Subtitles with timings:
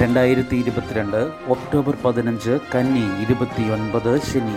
[0.00, 1.16] രണ്ടായിരത്തി ഇരുപത്തിരണ്ട്
[1.48, 4.56] ഒക്ടോബർ പതിനഞ്ച് കന്നി ഇരുപത്തിയൊൻപത് ശനി.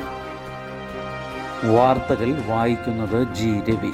[1.76, 3.92] വാർത്തകൾ വായിക്കുന്നത് ജി രവി.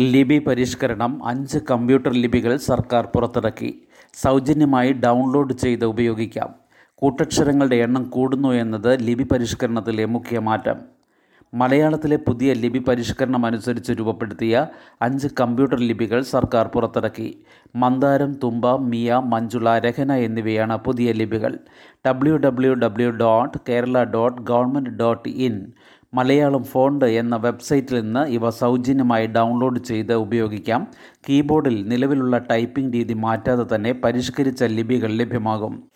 [0.00, 3.82] ലിപി പരിഷ്കരണം അഞ്ച് കമ്പ്യൂട്ടർ ലിപികൾ സർക്കാർ പുറത്തിറക്കി.
[4.14, 6.54] സൗജന്യമായി ഡൗൺലോഡ് ചെയ്ത് ഉപയോഗിക്കാം.
[6.94, 10.91] കൂട്ടക്ഷരങ്ങളുടെ എണ്ണം കൂടുന്നു എന്നത് ലിപി പരിഷ്കരണത്തിലെ മുഖ്യ മാറ്റം.
[11.54, 14.66] മലയാളത്തിലെ പുതിയ ലിപി പരിഷ്കരണം അനുസരിച്ച് രൂപപ്പെടുത്തിയ
[15.02, 17.38] അഞ്ച് കമ്പ്യൂട്ടർ ലിപികൾ സർക്കാർ പുറത്തിറക്കി.
[17.76, 21.58] മന്ദാരം തുമ്പ മിയ മഞ്ജുള രഹന എന്നിവയാണ് പുതിയ ലിപികൾ.
[22.06, 25.72] W W W dot Kerala dot government dot in
[26.14, 30.86] Malayalam font എന്ന വെബ്സൈറ്റിൽ നിന്ന് ഇവ സൗജന്യമായി ഡൗൺലോഡ് ചെയ്ത് ഉപയോഗിക്കാം.
[31.28, 35.91] കീബോർഡിൽ നിലവിലുള്ള ടൈപ്പിംഗ് രീതി മാറ്റാതെ തന്നെ പരിഷ്കരിച്ച ലിപികൾ ലഭ്യമാകും.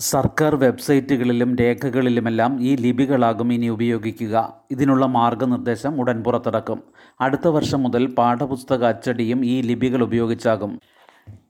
[0.00, 4.54] സർക്കാർ വെബ്സൈറ്റുകളിലും രേഖകളിലുമെല്ലാം ഈ ലിപികളാകും ഇനി ഉപയോഗിക്കുക.
[4.70, 6.82] ഇതിനുള്ള മാർഗനിർദ്ദേശം ഉടൻ പുറത്തിറക്കും.
[7.20, 10.80] അടുത്ത വർഷം മുതൽ പാഠപുസ്തക അച്ചടിയും ഈ ലിപികൾ ഉപയോഗിച്ചാകും.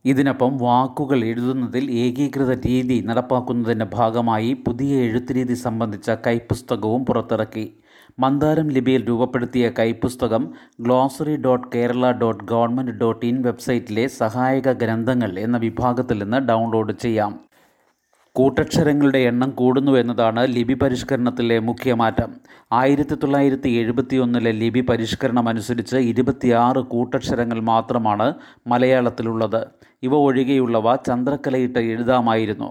[0.04, 7.74] ഇതിനൊപ്പം വാക്കുകൾ എഴുതുന്നതിൽ ഏകീകൃത രീതി നടപ്പാക്കുന്നതിന്റെ ഭാഗമായി പുതിയ എഴുത്തുരീതി സംബന്ധിച്ച കൈപ്പുസ്തകവും പുറത്തിറക്കി.
[8.18, 15.56] മന്ദാരം ലിപിയിൽ രൂപപ്പെടുത്തിയ കൈപ്പുസ്തകം glossary dot Kerala dot government dot in വെബ്സൈറ്റിലെ സഹായക ഗ്രന്ഥങ്ങൾ എന്ന
[15.56, 17.47] വിഭാഗത്തിൽ നിന്ന് ഡൗൺലോഡ് ചെയ്യാം.
[18.34, 22.30] കൂട്ടക്ഷരങ്ങളുടെ എണ്ണം കൂടുന്നു എന്നതാണ് ലിപി പരിഷ്കരണത്തിലെ മുഖ്യ മാറ്റം.
[22.72, 28.34] ആയിരത്തി തൊള്ളായിരത്തി എഴുപത്തി ഒന്നിലെ ലിപി പരിഷ്കരണം അനുസരിച്ച് ഇരുപത്തിയാറ് കൂട്ടക്ഷരങ്ങൾ മാത്രമാണ്
[28.66, 29.66] മലയാളത്തിലുള്ളത്.
[30.02, 32.70] ഇവ ഒഴികെയുള്ളവ ചന്ദ്രക്കലയിട്ട് എഴുതാമായിരുന്നു.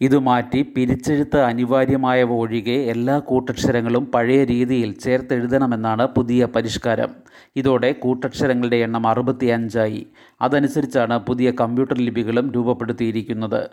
[0.00, 7.10] ഇത് മാറ്റി പിരിച്ചെഴുത്ത് അനിവാര്യമായവ ഒഴികെ എല്ലാ കൂട്ടക്ഷരങ്ങളും പഴയ രീതിയിൽ ചേർത്തെഴുതണമെന്നാണ് പുതിയ പരിഷ്കാരം.
[7.56, 10.06] ഇതോടെ കൂട്ടക്ഷരങ്ങളുടെ എണ്ണം അറുപത്തിയഞ്ചായി.
[10.42, 13.70] അതനുസരിച്ചാണ് പുതിയ കമ്പ്യൂട്ടർ ലിപികളും രൂപപ്പെടുത്തിയിരിക്കുന്നത്.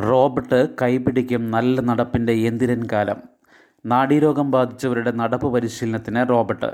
[0.00, 3.16] റോബർട്ട് കൈപിടിക്കും നല്ല നടപ്പിന്റെ എന്തിരൻ കാലം.
[3.86, 6.70] നാഡീരോഗം ബാധിച്ചവരുടെ നടപ്പ് പരിശീലനത്തിന് റോബർട്ട്.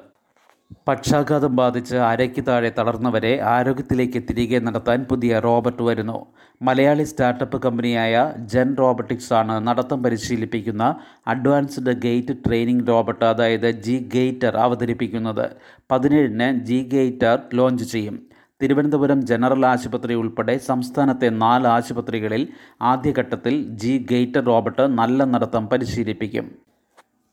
[0.89, 6.27] പക്ഷാഘാതം ബാധിച്ച് അരയ്ക്ക് താഴെ തളർന്നവരെ ആരോഗ്യത്തിലേക്ക് തിരികെ നടത്താൻ പുതിയ റോബർട്ട് വരുന്നു.
[6.63, 10.97] മലയാളി സ്റ്റാർട്ടപ്പ് കമ്പനിയായ ജെൻ റോബോട്ടിക്സ് ആണ് നടത്തം പരിശീലിപ്പിക്കുന്ന
[11.27, 15.50] അഡ്വാൻസ്ഡ് ഗേറ്റ് ട്രെയിനിങ് റോബോട്ട് അതായത് ജി ഗേറ്റർ അവതരിപ്പിക്കുന്നത്.
[15.91, 18.36] പതിനേഴിന് ജി ഗേറ്റർ ലോഞ്ച് ചെയ്യും.
[18.61, 22.43] തിരുവനന്തപുരം ജനറൽ ആശുപത്രി ഉൾപ്പെടെ സംസ്ഥാനത്തെ നാല് ആശുപത്രികളിൽ
[22.91, 26.47] ആദ്യഘട്ടത്തിൽ ജി ഗെയ്റ്റർ റോബോട്ട് നല്ല നടത്തം പരിശീലിപ്പിക്കും.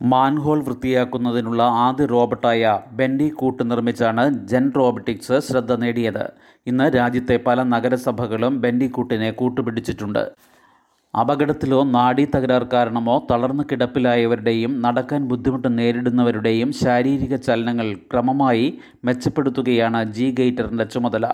[0.02, 6.26] മാൻഹോൾ വൃത്തിയാക്കുന്നതിനുള്ള ആദ്യ റോബോട്ടായ ബെൻഡി കൂട്ട് നിർമ്മിച്ചാണ് ജെൻ റോബോട്ടിക്സ് ശ്രദ്ധ നേടിയത്.
[6.68, 10.24] ഇന്ന് രാജ്യത്തെ പല നഗരസഭകളും ബെൻഡി കൂട്ടിനെ കൂട്ടുപിടിച്ചിട്ടുണ്ട്.
[11.22, 20.84] അപകടത്തിലോ നാഡീ തകരാർ കാരണമോ തളർന്നു കിടപ്പിലായവരുടെയും നടക്കാൻ ബുദ്ധിമുട്ട് നേരിടുന്നവരുടെയും ശാരീരിക ചലനങ്ങൾ ക്രമമായി മെച്ചപ്പെടുത്തുകയാണ് ജി ഗൈറ്ററിന്റെ
[20.84, 21.28] ചുമതല.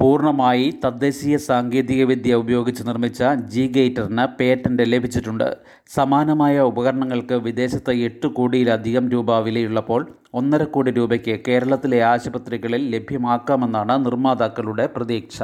[0.00, 5.56] പൂർണമായി തദ്ദേശീയ സാങ്കേതികവിദ്യ ഉപയോഗിച്ച് നിർമ്മിച്ച ജി ഗേറ്ററിന് പേറ്റന്റ് ലഭിച്ചിട്ടുണ്ട്.
[5.94, 15.42] സമാനമായ ഉപകരണങ്ങൾക്ക് വിദേശത്ത് എട്ട് കോടിയിലധികം രൂപ വിലയുള്ളപ്പോൾ ഒന്നര കോടി രൂപയ്ക്ക് കേരളത്തിലെ ആശുപത്രികളിൽ ലഭ്യമാക്കാമെന്നാണ് നിർമ്മാതാക്കളുടെ പ്രതീക്ഷ.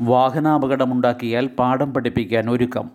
[0.00, 2.90] വാഹനാപകടമുണ്ടാക്കിയാൽ പാഠം പഠിപ്പിക്കാൻ ഒരുക്കം.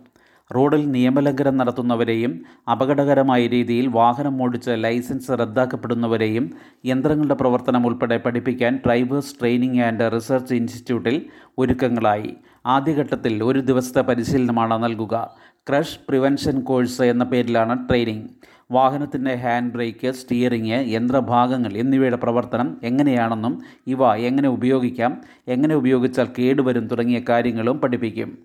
[0.54, 6.50] റോഡിൽ നിയമലംഘനം നടത്തുന്നവരെയും അപകടകരമായ രീതിയിൽ വാഹനം ഓടിച്ച് ലൈസൻസ് റദ്ദാക്കപ്പെടുന്നവരെയും
[6.86, 11.26] യന്ത്രങ്ങളുടെ പ്രവർത്തനം ഉൾപ്പെടെ പഠിപ്പിക്കാൻ ഡ്രൈവേഴ്സ് ട്രെയിനിങ് ആൻഡ് റിസർച്ച് ഇൻസ്റ്റിറ്റ്യൂട്ടിൽ
[11.58, 12.36] ഒരുക്കങ്ങളായി.
[12.66, 15.30] ആദ്യഘട്ടത്തിൽ ഒരു ദിവസത്തെ പരിശീലനമാണ് നൽകുക.
[15.68, 18.28] ക്രഷ് പ്രിവെൻഷൻ കോഴ്സ് എന്ന പേരിലാണ് ട്രെയിനിങ്.
[18.70, 27.20] വാഹനത്തിന്റെ ഹാൻഡ് ബ്രേക്ക് സ്റ്റിയറിങ് യന്ത്രഭാഗങ്ങൾ എന്നിവയുടെ പ്രവർത്തനം എങ്ങനെയാണെന്നും ഇവ എങ്ങനെ ഉപയോഗിക്കാം എങ്ങനെ ഉപയോഗിച്ചാൽ കേടുവരും തുടങ്ങിയ
[27.28, 28.38] കാര്യങ്ങളും പഠിപ്പിക്കും.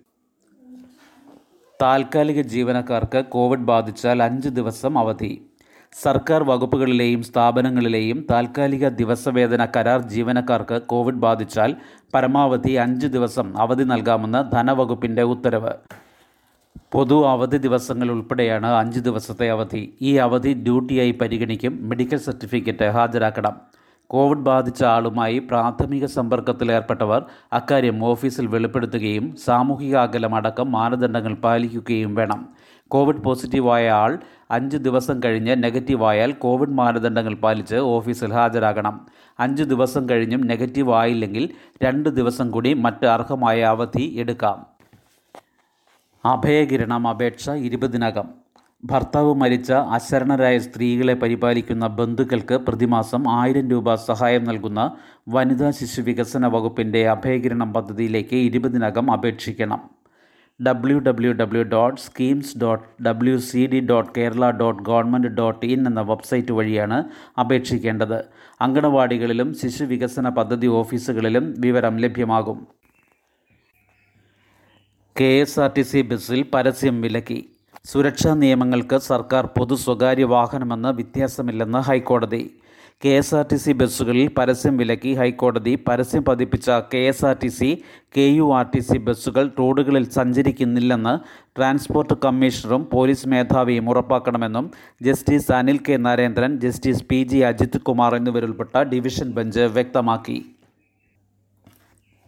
[1.82, 5.46] താൽക്കാലിക ജീവനക്കാർക്ക് കോവിഡ് ബാധിച്ചാൽ അഞ്ച് ദിവസം അവധി.
[6.02, 11.76] സർക്കാർ വകുപ്പുകളിലെയും സ്ഥാപനങ്ങളിലെയും താൽക്കാലിക ദിവസവേതന കരാർ ജീവനക്കാർക്ക് കോവിഡ് ബാധിച്ചാൽ
[12.14, 15.72] പരമാവധി അഞ്ച് ദിവസം അവധി നൽകാമെന്ന് ധനവകുപ്പിന്റെ ഉത്തരവ്.
[16.94, 19.94] പൊതു അവധി ദിവസങ്ങൾ ഉൾപ്പെടെയാണ് അഞ്ച് ദിവസത്തെ അവധി.
[20.02, 23.52] ഈ അവധി ഡ്യൂട്ടിയായി പരിഗണിക്കും മെഡിക്കൽ സർട്ടിഫിക്കറ്റ് ഹാജരാക്കണം.
[24.06, 32.48] കോവിഡ് ബാധിച്ച ആളുമായി പ്രാഥമിക സമ്പർക്കത്തിലേർപ്പെട്ടവർ അക്കാര്യം ഓഫീസിൽ വെളിപ്പെടുത്തുകയും സാമൂഹിക അകലം അടക്കം മാനദണ്ഡങ്ങൾ പാലിക്കുകയും വേണം.
[32.88, 34.18] കോവിഡ് പോസിറ്റീവായ ആൾ
[34.50, 39.06] അഞ്ച് ദിവസം കഴിഞ്ഞ് നെഗറ്റീവായാൽ കോവിഡ് മാനദണ്ഡങ്ങൾ പാലിച്ച് ഓഫീസിൽ ഹാജരാകണം.
[39.40, 41.50] അഞ്ച് ദിവസം കഴിഞ്ഞും നെഗറ്റീവ് ആയില്ലെങ്കിൽ
[41.82, 44.73] രണ്ട് ദിവസം കൂടി മറ്റ് അർഹമായ അവധി എടുക്കാം.
[46.26, 48.28] അഭയകിരണം അപേക്ഷ ഇരുപതിനകം.
[48.84, 54.96] ഭർത്താവ് മരിച്ച അശരണരായ സ്ത്രീകളെ പരിപാലിക്കുന്ന ബന്ധുക്കൾക്ക് പ്രതിമാസം ആയിരം രൂപ സഹായം നൽകുന്ന
[55.28, 59.80] വനിതാ ശിശു വികസന വകുപ്പിന്റെ അഭയകിരണം പദ്ധതിയിലേക്ക് ഇരുപതിനകം അപേക്ഷിക്കണം.
[60.66, 65.86] W W W dot schemes dot W C D dot Kerala dot government dot in
[65.86, 67.04] എന്ന വെബ്സൈറ്റ് വഴിയാണ്
[67.40, 68.24] അപേക്ഷിക്കേണ്ടത്.
[68.60, 72.73] അങ്കണവാടികളിലും ശിശു വികസന പദ്ധതി ഓഫീസുകളിലും വിവരം ലഭ്യമാകും.
[75.18, 77.36] K S R T C ബസ്സിൽ പരസ്യം വിലക്കി.
[77.90, 82.40] സുരക്ഷാ നിയമങ്ങൾക്ക് സർക്കാർ പൊതു സ്വകാര്യ വാഹനമെന്ന് വ്യത്യാസമില്ലെന്ന് ഹൈക്കോടതി.
[83.04, 87.50] K S R T C ബസ്സുകളിൽ പരസ്യം വിലക്കി ഹൈക്കോടതി പരസ്യം പതിപ്പിച്ച K S R T
[87.58, 87.68] C
[88.16, 91.14] K U R T C ബസ്സുകൾ റോഡുകളിൽ സഞ്ചരിക്കുന്നില്ലെന്ന്
[91.58, 94.66] ട്രാൻസ്പോർട്ട് കമ്മീഷണറും പോലീസ് മേധാവിയും ഉറപ്പാക്കണമെന്നും
[95.08, 100.38] justice Anil K Narendran justice P G Ajith Kumar എന്നിവരുൾപ്പെട്ട division bench വ്യക്തമാക്കി.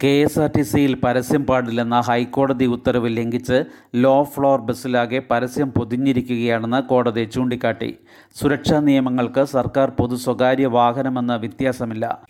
[0.02, 3.58] കെ എസ് ആർ ടി സിയിൽ പരസ്യം പാടില്ലെന്ന ഹൈക്കോടതി ഉത്തരവ് ലംഘിച്ച്
[3.94, 7.88] ലോ ഫ്ലോർ ബസ്സിലാകെ പരസ്യം പൊതിഞ്ഞിരിക്കുകയാണെന്ന് കോടതി ചൂണ്ടിക്കാട്ടി.
[8.40, 12.26] സുരക്ഷാ നിയമങ്ങൾക്ക് സർക്കാർ പൊതു സ്വകാര്യ വാഹനമെന്ന വ്യത്യാസമില്ല.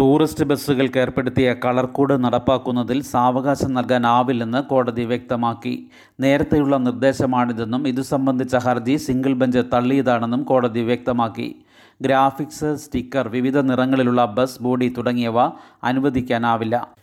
[0.00, 1.52] ടൂറിസ്റ്റ് ബസ്സുകൾക്ക് ഏർപ്പെടുത്തിയ
[1.96, 5.74] കോഡ് നടപ്പാക്കുന്നതിൽ സാവകാശം നൽകാനാവില്ലെന്ന് കോടതി വ്യക്തമാക്കി.
[6.20, 11.48] നേരത്തെയുള്ള നിർദ്ദേശമാണിതെന്നും ഇതു സംബന്ധിച്ച ഹർജി സിംഗിൾ ബെഞ്ച് തള്ളിയതാണെന്നും കോടതി വ്യക്തമാക്കി.
[12.02, 15.38] ഗ്രാഫിക്സ് സ്റ്റിക്കർ വിവിധ നിറങ്ങളിലുള്ള ബസ് ബോഡി തുടങ്ങിയവ
[15.84, 16.94] അനുവദിക്കാനാവില്ല.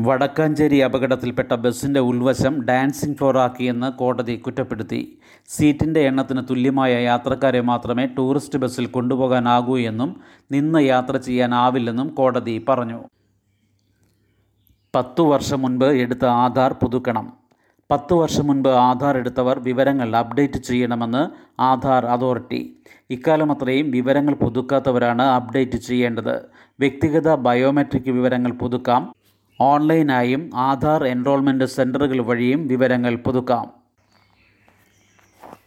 [0.00, 5.18] വടക്കാഞ്ചേരി അപകടത്തിൽപ്പെട്ട ബസ്സിന്റെ ഉൾവശം ഡാൻസിംഗ് ഫ്ലോറാക്കിയെന്ന് കോടതി കുറ്റപ്പെടുത്തി.
[5.48, 10.20] സീറ്റിന്റെ എണ്ണത്തിന് തുല്യമായ യാത്രക്കാരെ മാത്രമേ ടൂറിസ്റ്റ് ബസ്സിൽ കൊണ്ടുപോകാനാകൂ എന്നും
[10.52, 13.04] നിന്ന് യാത്ര ചെയ്യാനാവില്ലെന്നും കോടതി പറഞ്ഞു.
[14.94, 17.39] പത്തു വർഷം മുൻപ് എടുത്ത ആധാർ പുതുക്കണം.
[17.90, 21.28] പത്ത് വർഷം മുൻപ് ആധാർ എടുത്തവർ വിവരങ്ങൾ അപ്ഡേറ്റ് ചെയ്യണമെന്ന്
[21.60, 22.76] ആധാർ അതോറിറ്റി.
[23.10, 26.40] ഇക്കാലം അത്രയും വിവരങ്ങൾ പുതുക്കാത്തവരാണ് അപ്ഡേറ്റ് ചെയ്യേണ്ടത്.
[26.80, 29.14] വ്യക്തിഗത ബയോമെട്രിക് വിവരങ്ങൾ പുതുക്കാം.
[29.60, 33.70] ഓൺലൈനായും ആധാർ എൻറോൾമെന്റ് സെന്ററുകൾ വഴിയും വിവരങ്ങൾ പുതുക്കാം.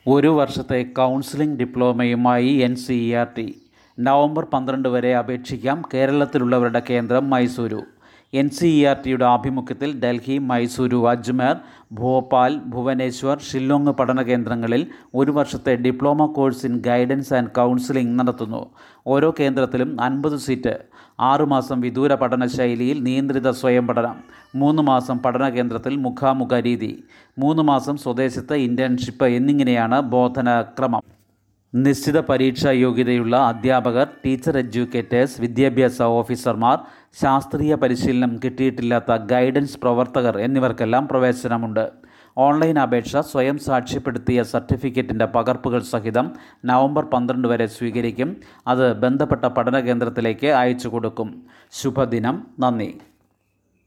[0.07, 3.61] ഒരു വർഷത്തെ counselling ഡിപ്ലോമയുമായി N C E R T.
[3.99, 7.83] November പന്ത്രണ്ട് വരെ അപേക്ഷിക്കാം കേരളത്തിലുള്ളവരുടെ കേന്ദ്രം Mysuru.
[8.33, 11.55] N C E R ടിയുടെ ആഭിമുഖ്യത്തിൽ ഡൽഹി മൈസൂരു അജ്മേർ
[11.91, 18.71] ഭോപ്പാൽ ഭുവനേശ്വർ ഷില്ലോങ് പഠന കേന്ദ്രങ്ങളിൽ ഒരു വർഷത്തെ diploma course in guidance and counselling നടത്തുന്നു.
[19.07, 20.77] ഓരോ കേന്ദ്രത്തിലും അൻപത് സീറ്റ്.
[21.19, 24.15] ആറുമാസം വിദൂര പഠന ശൈലിയിൽ നിയന്ത്രിത സ്വയം പഠനം.
[24.55, 27.03] മൂന്ന് മാസം പഠന കേന്ദ്രത്തിൽ മുഖാമുഖ രീതി.
[27.37, 31.01] മൂന്ന് മാസം സ്വദേശത്ത് ഇന്റേൺഷിപ്പ് എന്നിങ്ങനെയാണ് ബോധനക്രമം.
[31.75, 36.77] നിശ്ചിത പരീക്ഷാ യോഗ്യതയുള്ള അധ്യാപകർ ടീച്ചർ എഡ്യൂക്കേറ്റേഴ്സ് വിദ്യാഭ്യാസ ഓഫീസർമാർ
[37.21, 41.91] ശാസ്ത്രീയ പരിശീലനം കിട്ടിയിട്ടില്ലാത്ത ഗൈഡൻസ് പ്രവർത്തകർ എന്നിവർക്കെല്ലാം പ്രവേശനമുണ്ട്.
[42.37, 46.33] ഓൺലൈൻ അപേക്ഷ സ്വയം സാക്ഷ്യപ്പെടുത്തിയ സർട്ടിഫിക്കറ്റിന്റെ പകർപ്പുകൾ സഹിതം
[46.65, 48.37] നവംബർ പന്ത്രണ്ട് വരെ സ്വീകരിക്കും.
[48.67, 52.47] അത് ബന്ധപ്പെട്ട പഠന കേന്ദ്രത്തിലേക്ക് അയച്ചു കൊടുക്കും ശുഭദിനം.
[52.59, 52.91] നന്ദി.